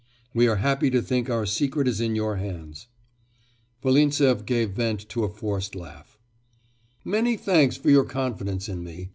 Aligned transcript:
We 0.33 0.47
are 0.47 0.55
happy 0.55 0.89
to 0.89 1.01
think 1.03 1.29
our 1.29 1.45
secret 1.45 1.87
is 1.87 2.01
in 2.01 2.15
your 2.15 2.37
hands.' 2.37 2.87
Volintsev 3.83 4.47
gave 4.47 4.71
vent 4.71 5.07
to 5.09 5.23
a 5.23 5.29
forced 5.29 5.75
laugh. 5.75 6.17
'Many 7.05 7.37
thanks 7.37 7.77
for 7.77 7.91
your 7.91 8.05
confidence 8.05 8.67
in 8.67 8.83
me! 8.83 9.09